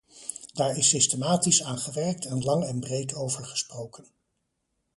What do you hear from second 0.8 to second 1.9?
systematisch aan